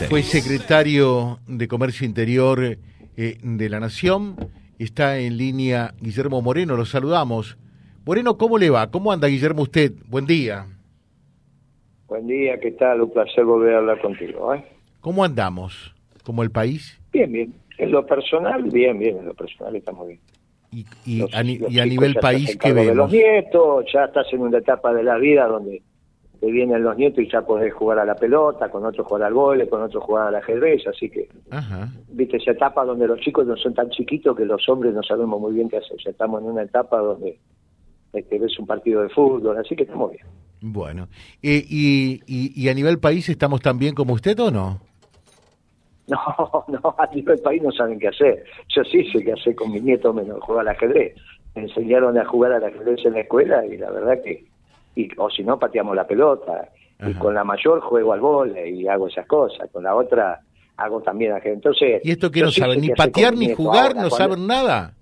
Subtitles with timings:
[0.00, 0.08] 16.
[0.08, 2.62] Fue secretario de Comercio Interior
[3.16, 4.36] eh, de la Nación.
[4.78, 7.58] Está en línea Guillermo Moreno, lo saludamos.
[8.06, 8.90] Moreno, ¿cómo le va?
[8.90, 9.92] ¿Cómo anda Guillermo usted?
[10.08, 10.64] Buen día.
[12.08, 13.02] Buen día, ¿qué tal?
[13.02, 14.54] Un placer volver a hablar contigo.
[14.54, 14.64] ¿eh?
[15.00, 15.94] ¿Cómo andamos?
[16.24, 16.98] ¿Como el país?
[17.12, 17.54] Bien, bien.
[17.78, 19.18] En lo personal, bien, bien.
[19.18, 20.20] En lo personal estamos bien.
[20.72, 23.12] Y, y Los- a, ni- los y a nivel país, ¿qué cargo de los vemos?
[23.12, 25.82] nietos, ya estás en una etapa de la vida donde
[26.40, 29.34] te vienen los nietos y ya podés jugar a la pelota, con otros jugar al
[29.34, 31.88] vole, con otros jugar al ajedrez, así que, Ajá.
[32.08, 35.38] viste, esa etapa donde los chicos no son tan chiquitos que los hombres no sabemos
[35.38, 37.38] muy bien qué hacer, ya estamos en una etapa donde
[38.14, 40.24] este, ves un partido de fútbol, así que estamos bien.
[40.62, 41.08] Bueno.
[41.42, 44.80] Eh, y, y, ¿Y a nivel país estamos tan bien como usted o no?
[46.08, 48.42] No, no, a nivel país no saben qué hacer.
[48.74, 51.14] Yo sí sé qué hacer con mis nietos menos jugar al ajedrez.
[51.54, 54.44] Me enseñaron a jugar al ajedrez en la escuela y la verdad que,
[54.94, 56.68] y, o si no, pateamos la pelota.
[57.06, 59.70] Y con la mayor juego al vole y hago esas cosas.
[59.72, 60.40] Con la otra
[60.76, 61.34] hago también.
[61.44, 62.80] Entonces, ¿Y esto que no saben?
[62.80, 63.88] ¿Ni patear ni jugar?
[63.88, 64.94] ahora, ¿No cuando- saben nada?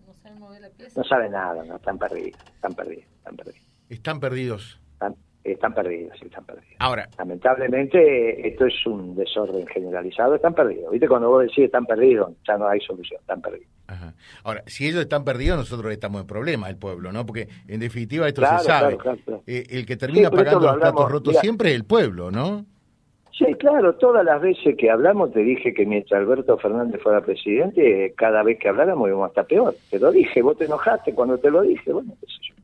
[0.97, 3.61] No saben nada, no, están perdidos, están perdidos, están perdidos.
[3.89, 4.81] Están perdidos.
[4.95, 6.69] Están, están perdidos, están perdidos.
[6.79, 10.91] Ahora, Lamentablemente, esto es un desorden generalizado, están perdidos.
[10.93, 11.09] ¿Viste?
[11.09, 13.69] Cuando vos decís están perdidos, ya no hay solución, están perdidos.
[13.89, 14.13] Ajá.
[14.45, 17.25] Ahora, si ellos están perdidos, nosotros estamos en problema, el pueblo, ¿no?
[17.25, 18.81] Porque en definitiva esto Claro, se sabe.
[18.81, 19.43] claro, claro, claro.
[19.47, 21.41] Eh, el que termina Sí, pagando lo los platos rotos mira.
[21.41, 22.67] siempre es el pueblo, ¿no?
[23.33, 28.13] Sí, claro, todas las veces que hablamos te dije que mientras Alberto Fernández fuera presidente,
[28.17, 29.75] cada vez que habláramos íbamos hasta peor.
[29.91, 32.55] Te lo dije, vos te enojaste cuando te lo dije, bueno, qué sé yo.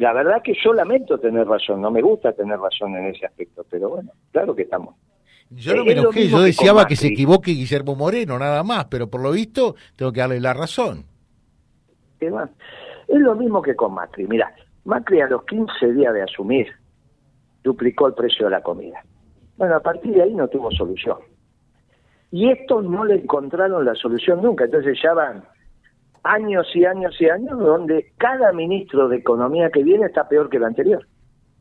[0.00, 3.64] La verdad que yo lamento tener razón, no me gusta tener razón en ese aspecto,
[3.70, 4.94] pero bueno, claro que estamos.
[5.50, 8.38] Yo no Eh, me lo enojé, yo que deseaba con que se equivoque Guillermo Moreno,
[8.38, 11.04] nada más, pero por lo visto tengo que darle la razón.
[12.20, 14.26] Es lo mismo que con Macri.
[14.26, 14.52] Mira,
[14.84, 16.68] Macri a los 15 días de asumir
[17.62, 19.02] duplicó el precio de la comida.
[19.56, 21.18] Bueno, a partir de ahí no tuvo solución.
[22.30, 24.64] Y estos no le encontraron la solución nunca.
[24.64, 25.44] Entonces ya van
[26.22, 30.56] años y años y años donde cada ministro de Economía que viene está peor que
[30.56, 31.06] el anterior.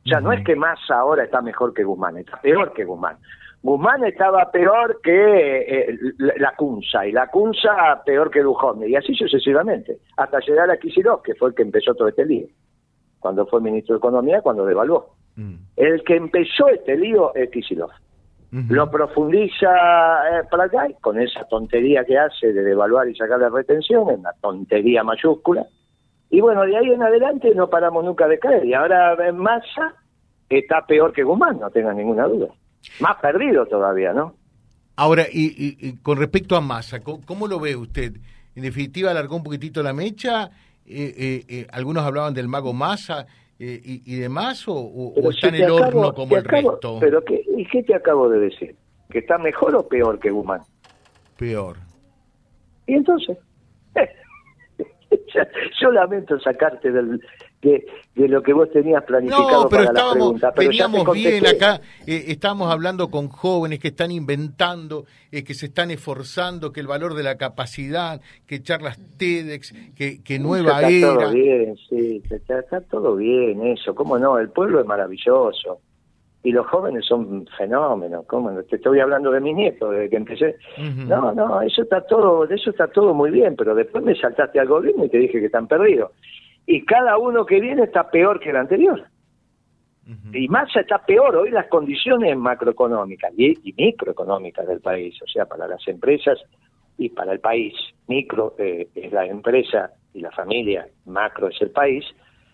[0.06, 3.18] O sea, no es que Massa ahora está mejor que Guzmán, está peor que Guzmán.
[3.66, 9.16] Guzmán estaba peor que eh, la Cunza y la Cunza peor que Duhovne y así
[9.16, 12.46] sucesivamente, hasta llegar a Kicillof, que fue el que empezó todo este lío,
[13.18, 15.16] cuando fue ministro de Economía, cuando devaluó.
[15.36, 15.56] Mm.
[15.78, 17.92] El que empezó este lío es Kicillof.
[18.52, 19.68] Lo profundiza
[20.38, 25.04] eh, con esa tontería que hace de devaluar y sacar la retención, es una tontería
[25.04, 25.66] mayúscula.
[26.30, 28.64] Y bueno, de ahí en adelante no paramos nunca de caer.
[28.64, 29.96] Y ahora en Massa
[30.50, 32.50] está peor que Guzmán, no tenga ninguna duda.
[33.00, 34.36] Más perdido todavía, ¿no?
[34.98, 38.14] Ahora, y, y- y con respecto a Massa, ¿cómo, cómo lo ve usted?
[38.56, 40.50] En definitiva, alargó un poquitito la mecha.
[40.88, 43.26] eh, eh, eh, algunos hablaban del mago Massa
[43.60, 46.72] eh, y, y demás, o, o- está si en el acabo- horno como el acabo-
[46.72, 46.98] resto.
[47.00, 48.76] Pero qué, ¿y qué te acabo de decir?
[49.10, 50.62] ¿Que está mejor o peor que Guzmán?
[51.38, 51.78] Peor.
[52.88, 53.38] Y entonces,
[55.82, 57.20] yo lamento sacarte del,
[57.62, 57.86] de,
[58.16, 60.52] de lo que vos tenías planificado No, pero para la estábamos, pregunta.
[60.56, 65.68] Pero veníamos bien acá, eh, estábamos hablando con jóvenes que están inventando, eh, que se
[65.68, 70.90] están esforzando, que el valor de la capacidad, que charlas TEDx, que, que nueva está
[70.90, 71.14] era.
[71.16, 75.80] todo bien, sí, está, está todo bien eso, cómo no, el pueblo es maravilloso
[76.46, 80.16] y los jóvenes son fenómenos, cómo no, te estoy hablando de mis nietos desde que
[80.16, 80.56] empecé.
[81.08, 84.68] No, no, eso está todo, eso está todo muy bien, pero después me saltaste al
[84.68, 86.12] gobierno y te dije que están perdidos.
[86.66, 89.06] Y cada uno que viene está peor que el anterior.
[90.34, 95.46] Y más está peor hoy las condiciones macroeconómicas y, y microeconómicas del país, o sea,
[95.46, 96.38] para las empresas
[96.98, 97.74] y para el país.
[98.08, 102.06] Micro eh, es la empresa y la familia, macro es el país,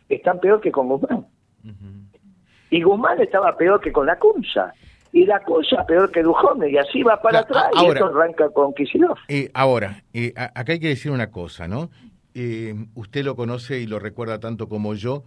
[0.07, 1.27] están peor que con Guzmán.
[2.69, 4.73] Y Guzmán estaba peor que con la Cunza.
[5.11, 8.73] Y la Cunza peor que Dujone, y así va para atrás, y esto arranca con
[8.73, 9.19] Kicillof.
[9.27, 11.89] Eh, ahora, eh, acá hay que decir una cosa, ¿no?
[12.33, 15.23] Eh, usted lo conoce y lo recuerda tanto como yo,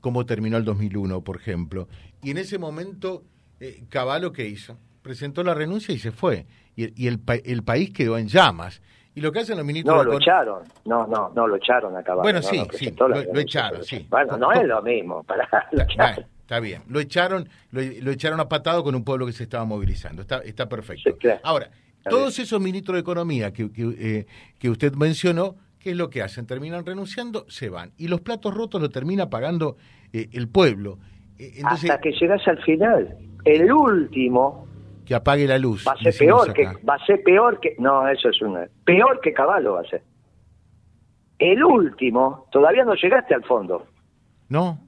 [0.00, 1.88] cómo terminó el 2001, por ejemplo.
[2.22, 3.22] Y en ese momento,
[3.60, 4.78] eh, Caballo, ¿qué hizo?
[5.02, 6.46] Presentó la renuncia y se fue.
[6.76, 8.82] Y, el- y el, pa- el país quedó en llamas.
[9.14, 9.96] Y lo que hacen los ministros...
[9.96, 10.62] No, lo echaron.
[10.84, 12.22] No, no, no lo echaron a Caballo.
[12.22, 14.06] Bueno, no, sí, no, sí, lo- echaron, sí.
[14.08, 16.14] Bueno, no es lo mismo, para lo Está, echaron.
[16.14, 16.82] bueno, está bien.
[16.88, 20.22] Lo echaron, lo, lo echaron a patado con un pueblo que se estaba movilizando.
[20.22, 21.10] Está, está perfecto.
[21.10, 21.40] Sí, claro.
[21.42, 21.70] Ahora,
[22.08, 24.26] todos esos ministros de Economía que, que, eh,
[24.58, 26.46] que usted mencionó, ¿qué es lo que hacen?
[26.46, 27.92] Terminan renunciando, se van.
[27.96, 29.76] Y los platos rotos lo termina pagando
[30.12, 30.98] eh, el pueblo.
[31.38, 33.16] Eh, entonces, Hasta que llegas al final.
[33.44, 34.66] El último
[35.04, 35.84] que apague la luz.
[35.88, 39.18] va a ser peor que va a ser peor que no eso es una peor
[39.20, 40.02] que Caballo va a ser
[41.38, 43.86] el último todavía no llegaste al fondo
[44.50, 44.78] No,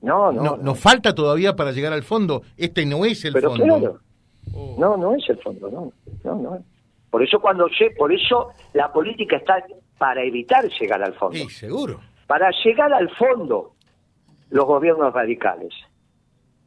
[0.00, 2.42] no no, no, nos falta todavía para llegar al fondo.
[2.56, 3.64] Este no es el pero fondo.
[3.64, 4.00] claro
[4.52, 4.76] Oh.
[4.78, 5.92] No, no es el fondo, no,
[6.24, 6.64] no, no.
[7.10, 7.68] Por eso cuando
[7.98, 9.64] por eso la política está
[9.98, 11.36] para evitar llegar al fondo.
[11.36, 12.00] Sí, seguro.
[12.26, 13.72] Para llegar al fondo,
[14.50, 15.74] los gobiernos radicales.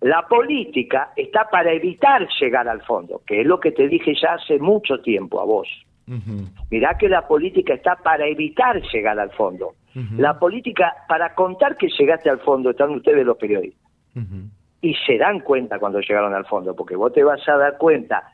[0.01, 4.34] La política está para evitar llegar al fondo, que es lo que te dije ya
[4.34, 5.68] hace mucho tiempo a vos.
[6.69, 9.75] Mirá que la política está para evitar llegar al fondo.
[10.18, 13.90] La política, para contar que llegaste al fondo, están ustedes los periodistas.
[14.81, 18.32] Y se dan cuenta cuando llegaron al fondo, porque vos te vas a dar cuenta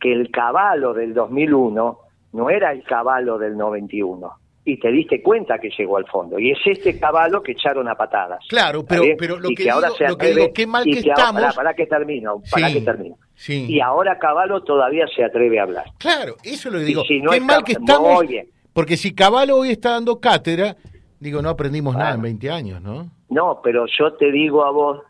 [0.00, 1.98] que el caballo del 2001
[2.32, 4.32] no era el caballo del 91
[4.64, 6.38] y te diste cuenta que llegó al fondo.
[6.38, 8.40] Y es este caballo que echaron a patadas.
[8.48, 11.54] Claro, pero, pero lo, que, ahora digo, lo que digo, qué mal que, estamos...
[11.54, 13.16] para, que termino, para que termino.
[13.48, 15.84] Y ahora Caballo todavía se atreve a hablar.
[15.98, 17.02] Claro, eso lo digo.
[17.08, 18.24] qué mal que estamos...
[18.72, 20.76] Porque si Caballo hoy está dando cátedra,
[21.18, 23.10] digo, no aprendimos nada en 20 años, ¿no?
[23.28, 25.00] No, pero yo te digo a vos,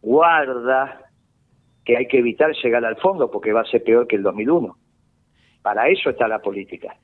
[0.00, 1.07] guarda
[1.88, 4.76] que hay que evitar llegar al fondo porque va a ser peor que el 2001.
[5.62, 6.94] Para eso está la política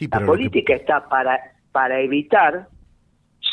[0.00, 1.38] la política está para,
[1.72, 2.68] para evitar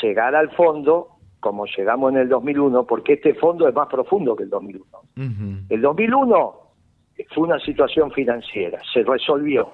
[0.01, 1.07] llegar al fondo
[1.39, 5.65] como llegamos en el 2001, porque este fondo es más profundo que el 2001.
[5.69, 6.55] El 2001
[7.33, 9.73] fue una situación financiera, se resolvió.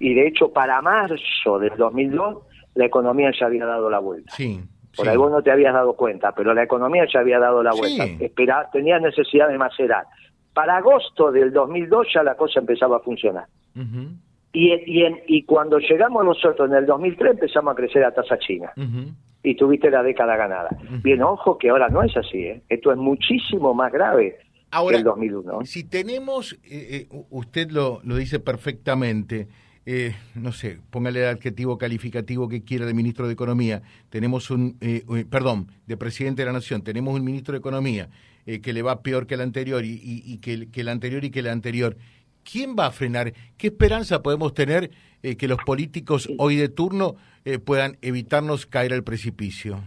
[0.00, 2.38] Y de hecho, para marzo del 2002,
[2.74, 4.32] la economía ya había dado la vuelta.
[4.34, 4.60] Sí,
[4.96, 7.72] Por ahí vos no te habías dado cuenta, pero la economía ya había dado la
[7.72, 8.04] vuelta.
[8.04, 10.06] Espera, tenía necesidad de macerar.
[10.54, 13.46] Para agosto del 2002 ya la cosa empezaba a funcionar.
[14.52, 14.72] Y,
[15.26, 18.72] y, cuando llegamos nosotros en el 2003 empezamos a crecer a tasa china.
[19.42, 20.70] Y tuviste la década ganada.
[21.02, 22.38] Bien, ojo que ahora no es así.
[22.38, 22.62] ¿eh?
[22.68, 24.38] Esto es muchísimo más grave
[24.70, 25.64] ahora, que el 2001.
[25.66, 29.46] Si tenemos, eh, eh, usted lo, lo dice perfectamente,
[30.34, 34.76] no sé, póngale el adjetivo calificativo que quiera de ministro de Economía, tenemos un,
[35.30, 38.08] perdón, de presidente de la Nación, tenemos un ministro de Economía
[38.44, 41.38] que le va peor que el anterior y, y que, que, el anterior y que
[41.38, 41.96] el anterior.
[42.50, 43.32] ¿quién va a frenar?
[43.58, 44.90] ¿Qué esperanza podemos tener
[45.22, 49.80] eh, que los políticos hoy de turno eh, puedan evitarnos caer al precipicio?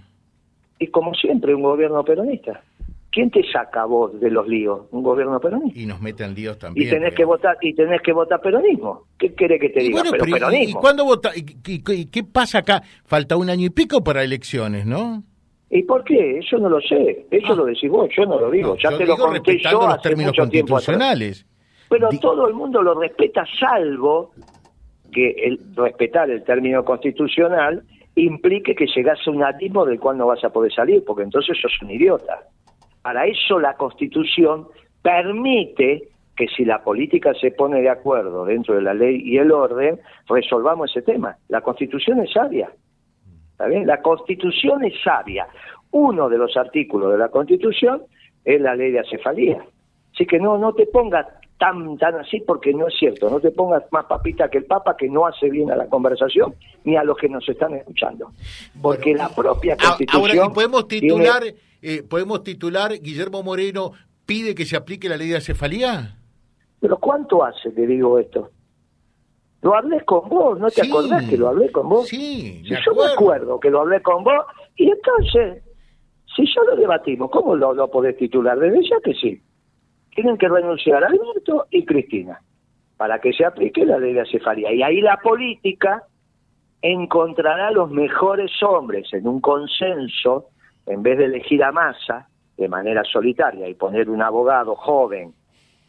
[0.80, 2.64] Y como siempre, un gobierno peronista.
[3.20, 4.84] ¿Quién te saca vos de los líos?
[4.92, 5.78] Un gobierno peronista.
[5.78, 6.88] Y nos meten líos también.
[6.88, 9.08] Y tenés que votar y tenés que votar peronismo.
[9.18, 10.04] ¿Qué quiere que te diga?
[10.10, 10.80] pero, peronismo.
[10.80, 11.32] ¿Y, cuándo vota?
[11.36, 12.82] Y, qué pasa acá?
[13.04, 15.22] Falta un año y pico para elecciones, ¿no?
[15.70, 16.40] ¿Y por qué?
[16.50, 17.26] Yo no lo sé.
[17.30, 17.56] Eso ah.
[17.56, 18.78] lo decís vos, yo no lo digo.
[18.78, 21.46] ya te lo conté yo los términos constitucionales.
[21.90, 24.32] Pero todo el mundo lo respeta, salvo
[25.12, 27.84] que el respetar el término constitucional
[28.16, 31.58] implique que llegas a un atismo del cual no vas a poder salir, porque entonces
[31.62, 32.48] sos un idiota.
[33.02, 34.68] Para eso la Constitución
[35.02, 39.52] permite que si la política se pone de acuerdo dentro de la ley y el
[39.52, 41.36] orden, resolvamos ese tema.
[41.50, 42.72] La Constitución es sabia.
[43.52, 43.86] ¿Está bien?
[43.86, 45.48] La Constitución es sabia.
[45.92, 48.04] Uno de los artículos de la Constitución
[48.46, 49.66] es la ley de acefalía.
[50.14, 51.26] Así que no, no te pongas
[51.58, 53.30] tan, tan así porque no es cierto.
[53.30, 56.56] No te pongas más papita que el Papa que no hace bien a la conversación
[56.86, 58.32] ni a los que nos están escuchando.
[58.82, 60.40] Porque la propia Constitución...
[60.40, 61.44] Ahora, ¿podemos titular,
[61.82, 63.92] eh, ¿podemos titular Guillermo Moreno
[64.26, 66.18] pide que se aplique la ley de acefalía?
[66.80, 68.50] Pero ¿cuánto hace que digo esto?
[69.62, 72.08] Lo hablé con vos, ¿no te acordás que lo hablé con vos?
[72.08, 74.46] Sí, si yo me acuerdo que lo hablé con vos,
[74.78, 75.64] y entonces,
[76.34, 78.58] si ya lo debatimos, ¿cómo lo, lo podés titular?
[78.58, 79.42] Desde ya que sí
[80.16, 82.42] tienen que renunciar Alberto y Cristina
[82.98, 84.74] para que se aplique la ley de acefalía.
[84.74, 86.04] Y ahí la política
[86.82, 90.48] encontrará los mejores hombres en un consenso,
[90.90, 92.28] en vez de elegir a masa
[92.58, 95.34] de manera solitaria y poner un abogado joven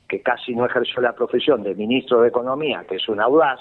[0.09, 3.61] que casi no ejerció la profesión de ministro de Economía, que es un audaz,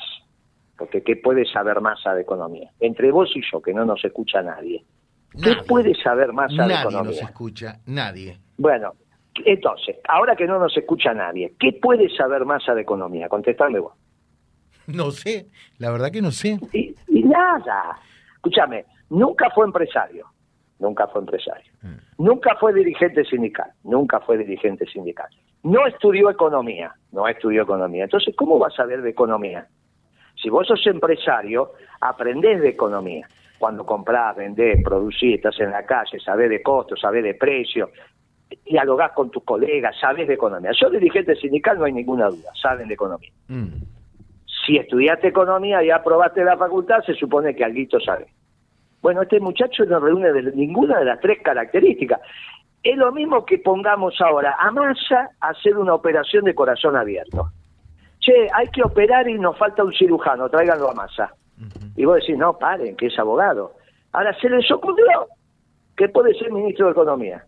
[0.78, 2.72] porque ¿qué puede saber masa de economía?
[2.80, 4.84] Entre vos y yo, que no nos escucha nadie.
[5.44, 7.02] ¿Qué puede saber masa de economía?
[7.02, 8.40] Nadie nos escucha, nadie.
[8.58, 8.94] Bueno,
[9.46, 13.30] entonces, ahora que no nos escucha nadie, ¿qué puede saber Massa de economía?
[13.30, 13.94] Contestadme vos.
[14.88, 16.60] No sé, la verdad que no sé.
[16.74, 17.98] Y, nada.
[18.36, 20.26] Escúchame, nunca fue empresario,
[20.80, 21.72] nunca fue empresario.
[21.82, 22.24] Mm.
[22.24, 25.28] Nunca fue dirigente sindical, nunca fue dirigente sindical.
[25.64, 28.06] No estudió economía, no estudió economía.
[28.06, 29.68] Entonces, ¿cómo vas a ver de economía?
[30.42, 33.28] Si vos sos empresario, aprendés de economía.
[33.58, 37.90] Cuando comprás, vendés, producís, estás en la calle, sabés de costos, sabés de precios,
[38.66, 40.72] dialogás con tus colegas, sabes de economía.
[40.80, 43.32] Yo dirigente sindical no hay ninguna duda, saben de economía.
[43.50, 43.68] Mm.
[44.66, 48.28] Si estudiaste economía y aprobaste la facultad, se supone que alguito sabe.
[49.02, 52.20] Bueno, este muchacho no reúne de ninguna de las tres características.
[52.84, 57.50] Es lo mismo que pongamos ahora a Massa a hacer una operación de corazón abierto.
[58.20, 61.34] Che, hay que operar y nos falta un cirujano, tráiganlo a Massa.
[61.96, 63.74] Y vos decís, no, paren, que es abogado.
[64.14, 65.28] Ahora se les ocurrió
[65.96, 67.46] que puede ser ministro de Economía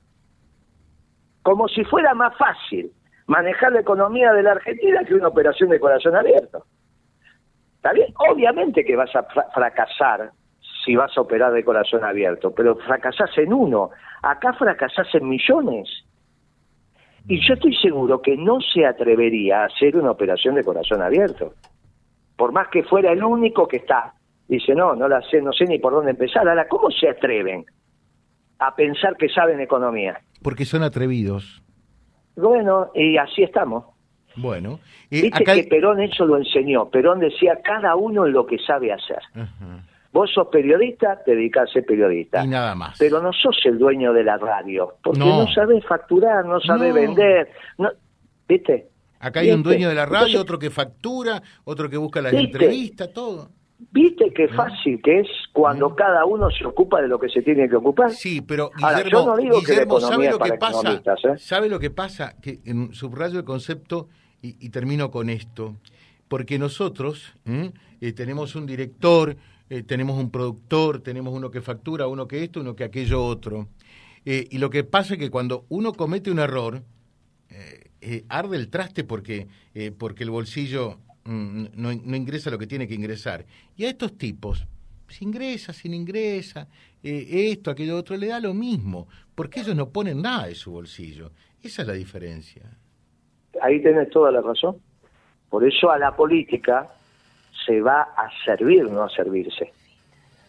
[1.44, 2.92] como si fuera más fácil.
[3.28, 6.66] manejar la economía de la Argentina que una operación de corazón abierto.
[7.76, 8.14] ¿Está bien?
[8.30, 10.32] Obviamente que vas a fracasar
[10.84, 15.90] si vas a operar de corazón abierto, pero fracasás en uno, acá fracasás en millones.
[17.28, 21.54] Y yo estoy seguro que no se atrevería a hacer una operación de corazón abierto.
[22.36, 24.14] Por más que fuera el único que está.
[24.48, 26.48] Dice, no, no la sé, no sé ni por dónde empezar.
[26.48, 27.66] Ahora, ¿cómo se atreven
[28.60, 30.20] a pensar que saben economía?
[30.42, 31.62] Porque son atrevidos.
[32.36, 33.86] Bueno, y así estamos.
[34.36, 36.90] Bueno, y Viste que Perón eso lo enseñó.
[36.90, 39.20] Perón decía, cada uno lo que sabe hacer.
[40.14, 42.44] Vos sos periodista, te dedicás a ser periodista.
[42.44, 42.98] Y nada más.
[43.00, 47.50] Pero no sos el dueño de la radio, porque no, sabés facturar, no sabés vender.
[47.78, 47.90] No,
[48.48, 48.90] ¿Viste?
[49.20, 53.14] Acá hay un dueño de la radio, otro que factura, otro que busca las entrevistas,
[53.14, 53.50] todo.
[53.90, 57.68] ¿Viste qué fácil que es cuando cada uno se ocupa de lo que se tiene
[57.68, 58.12] que ocupar?
[58.12, 60.94] Sí, pero Guillermo, Guillermo ¿sabe lo que pasa?
[60.94, 61.38] ¿eh?
[61.38, 62.36] ¿Sabe lo que pasa?
[62.42, 64.08] Que en subrayo el concepto
[64.42, 65.78] y, termino con esto.
[66.32, 67.34] Porque nosotros
[68.00, 69.36] eh, tenemos un director,
[69.70, 73.68] eh, tenemos un productor, tenemos uno que factura, uno que esto, uno que aquello otro.
[74.24, 76.84] Eh, y lo que pasa es que cuando uno comete un error,
[78.30, 79.50] arde el traste porque,
[79.98, 83.46] porque el bolsillo mm, no, no, ingresa lo que tiene que ingresar.
[83.76, 84.66] Y a estos tipos,
[85.10, 86.70] si ingresa, sin ingresa,
[87.04, 91.34] esto, aquello otro, le da lo mismo, porque ellos no ponen nada de su bolsillo.
[91.62, 92.78] Esa es la diferencia.
[93.62, 94.78] Ahí tenés toda la razón.
[95.52, 96.88] Por eso a la política
[97.66, 99.72] se va a servir, no a servirse.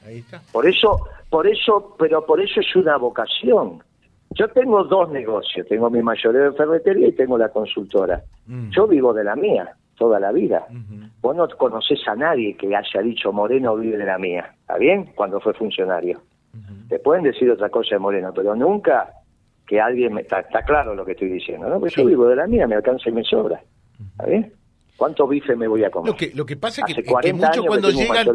[0.06, 0.40] Ahí está.
[0.52, 3.82] Por eso, por eso, pero por eso es una vocación.
[4.30, 8.22] Yo tengo dos negocios, tengo mi mayoreo de ferretería y tengo la consultora.
[8.46, 8.70] Mm.
[8.70, 10.66] Yo vivo de la mía toda la vida.
[11.20, 15.10] Vos no conoces a nadie que haya dicho Moreno vive de la mía, ¿está bien?
[15.14, 16.20] Cuando fue funcionario.
[16.88, 19.12] Te pueden decir otra cosa de Moreno, pero nunca
[19.66, 20.22] que alguien me...
[20.22, 21.78] Está, claro lo que estoy diciendo, ¿no?
[21.78, 23.62] Porque yo vivo de la mía, me alcanza y me sobra.
[24.10, 24.52] ¿Está bien?
[25.02, 26.12] ¿Cuánto bife me voy a comer?
[26.12, 28.28] Lo que, lo que pasa es que, muchos cuando llegan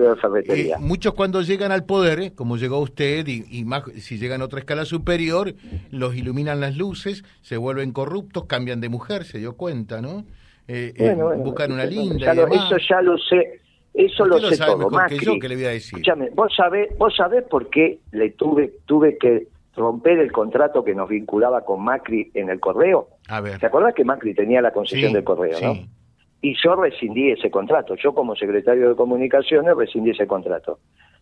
[0.49, 4.45] eh, muchos cuando llegan al poder, eh, como llegó usted y, más si llegan a
[4.45, 5.53] otra escala superior,
[5.91, 10.25] los iluminan las luces, se vuelven corruptos, cambian de mujer, se dio cuenta, ¿no?
[10.67, 12.33] Eh, buscan una linda.
[12.33, 13.61] eso ya lo sé.
[13.93, 14.89] Eso lo, sé todo.
[14.89, 15.99] Mejor que yo, que le voy a decir.
[15.99, 20.93] Escúchame, vos sabés, vos sabés por qué le tuve tuve que romper el contrato que
[20.93, 23.07] nos vinculaba con Macri en el correo.
[23.29, 23.57] A ver.
[23.57, 25.96] ¿Te acordás que Macri tenía la concesión del correo, no?
[26.41, 27.95] Y yo rescindí ese contrato.
[27.95, 30.79] Yo como secretario de comunicaciones rescindí ese contrato.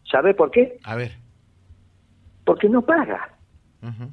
[0.10, 0.78] ¿Sabe por qué?
[0.84, 1.12] A ver.
[2.44, 3.30] Porque no paga.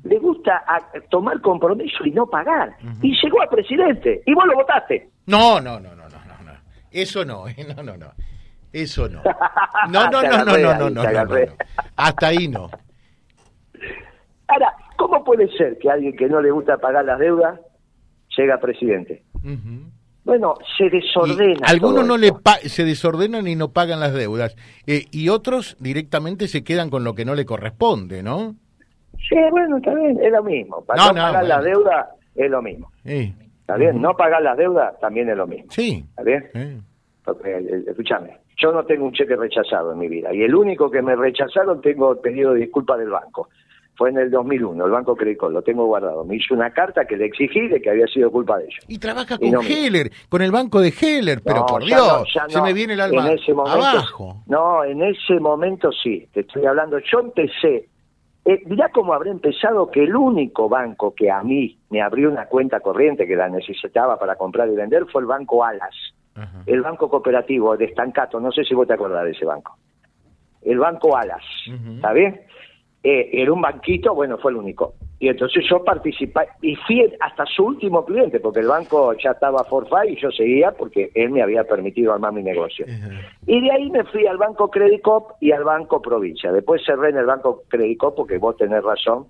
[0.04, 0.62] Le gusta
[1.08, 2.76] tomar compromiso y no pagar.
[3.00, 4.22] Y llegó a presidente.
[4.26, 5.08] Y vos lo votaste.
[5.26, 6.52] No, no, no, no, no, no.
[6.90, 7.44] Eso no,
[7.76, 8.12] no, no, no.
[8.72, 9.22] Eso no.
[9.88, 11.02] No, no, no, no, no, no, no,
[11.96, 12.70] Hasta ahí no.
[14.48, 17.58] Ahora, ¿cómo puede ser que alguien que no le gusta pagar las deudas
[18.36, 19.24] llega a presidente?
[20.24, 21.66] Bueno, se desordena.
[21.66, 22.30] Algunos no le
[22.64, 24.56] se desordenan y no pagan las deudas.
[24.86, 28.54] Eh, y otros directamente se quedan con lo que no le corresponde, ¿no?
[29.28, 30.84] Sí, bueno, está bien, es lo mismo.
[30.84, 32.90] Para no, pagar las deudas es lo mismo.
[33.04, 34.00] ¿Está bien?
[34.00, 35.70] No pagar las deudas también es lo mismo.
[35.70, 36.04] Sí.
[36.10, 36.50] ¿Está bien?
[36.54, 40.32] Eh, escúchame, yo no tengo un cheque rechazado en mi vida.
[40.32, 43.48] Y el único que me rechazaron tengo pedido de disculpas del banco
[44.02, 46.24] fue en el 2001, el Banco Crédito, lo tengo guardado.
[46.24, 48.84] Me hizo una carta que le exigí de que había sido culpa de ellos.
[48.88, 52.94] Y trabaja con Heller, con el banco de Heller, pero por Dios, se me viene
[52.94, 54.42] el alma en ese momento, abajo.
[54.48, 56.98] No, en ese momento sí, te estoy hablando.
[56.98, 57.90] Yo empecé,
[58.44, 62.46] eh, mirá cómo habré empezado que el único banco que a mí me abrió una
[62.46, 65.94] cuenta corriente que la necesitaba para comprar y vender fue el Banco Alas,
[66.66, 69.76] el banco cooperativo de Estancato, no sé si vos te acordás de ese banco.
[70.60, 71.44] El Banco Alas,
[71.94, 72.40] ¿está bien?
[73.02, 74.94] Eh, era un banquito, bueno, fue el único.
[75.18, 79.64] Y entonces yo participé y fui hasta su último cliente, porque el banco ya estaba
[79.64, 82.86] forfait y yo seguía porque él me había permitido armar mi negocio.
[83.46, 86.50] Y de ahí me fui al Banco Credicop y al Banco Provincia.
[86.50, 89.26] Después cerré en el Banco Credicop porque vos tenés razón,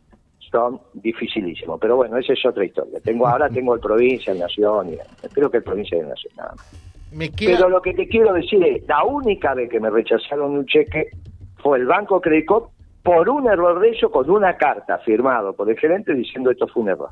[0.51, 1.79] son dificilísimos.
[1.81, 2.99] Pero bueno, esa es otra historia.
[3.01, 6.33] Tengo Ahora tengo el Provincia, el Nación, y creo que el Provincia y el Nación,
[6.37, 6.93] nada más.
[7.39, 11.11] Pero lo que te quiero decir es, la única vez que me rechazaron un cheque
[11.57, 12.71] fue el Banco Credicop
[13.03, 16.83] por un error de ellos con una carta firmado por el gerente diciendo esto fue
[16.83, 17.11] un error.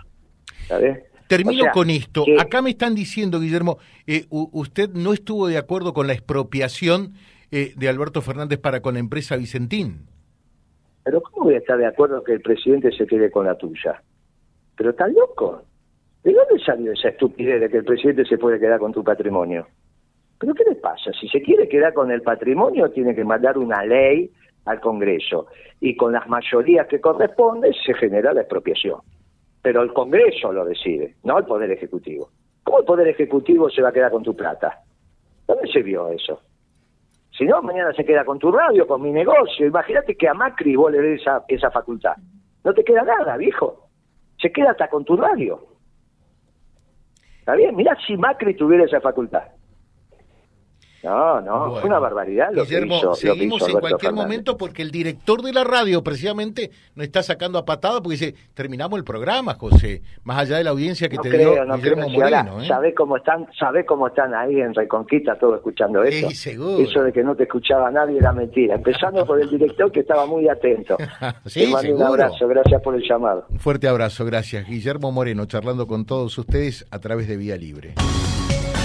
[1.27, 2.25] Termino con esto.
[2.41, 7.15] Acá me están diciendo, Guillermo, eh, usted no estuvo de acuerdo con la expropiación
[7.53, 10.07] eh, de Alberto Fernández para con la empresa Vicentín.
[11.05, 14.03] Pero ¿cómo voy a estar de acuerdo que el presidente se quede con la tuya?
[14.77, 15.63] Pero está loco.
[16.23, 19.67] ¿De dónde salió esa estupidez de que el presidente se puede quedar con tu patrimonio?
[20.39, 21.11] ¿Pero qué le pasa?
[21.19, 24.31] Si se quiere quedar con el patrimonio, tiene que mandar una ley
[24.65, 25.47] al Congreso
[25.81, 29.01] y con las mayorías que corresponden se genera la expropiación.
[29.63, 32.31] Pero el Congreso lo decide, no el Poder Ejecutivo.
[32.65, 34.81] ¿Cómo el Poder Ejecutivo se va a quedar con tu plata?
[35.47, 36.41] ¿Dónde se vio eso?
[37.37, 39.67] Si no, mañana se queda con tu radio, con mi negocio.
[39.67, 42.15] Imagínate que a Macri vos le des esa, esa facultad.
[42.65, 43.89] No te queda nada, viejo.
[44.39, 45.61] Se queda hasta con tu radio.
[47.39, 47.75] ¿Está bien?
[47.77, 49.45] Mirá si Macri tuviera esa facultad.
[51.03, 53.15] No, no, fue una barbaridad lo Guillermo, que hizo.
[53.15, 54.23] seguimos lo que hizo en cualquier Fernández.
[54.27, 58.35] momento porque el director de la radio precisamente nos está sacando a patada porque dice,
[58.55, 61.77] terminamos el programa, José, más allá de la audiencia que No te creo, dio no
[61.77, 62.21] Guillermo creo.
[62.21, 62.63] Moreno.
[62.63, 62.69] ¿eh?
[62.69, 66.29] ¿Sabés cómo están, sabés cómo están ahí en Reconquista todos escuchando eso?
[66.29, 66.79] Sí, seguro.
[66.81, 68.75] Eso de que no te escuchaba nadie era mentira.
[68.75, 70.97] Empezando por el director que estaba muy atento.
[71.47, 73.47] Sí, Te mando un abrazo, gracias por el llamado.
[73.49, 74.67] Un fuerte abrazo, gracias.
[74.67, 77.95] Guillermo Moreno, charlando con todos ustedes a través de Vía Libre.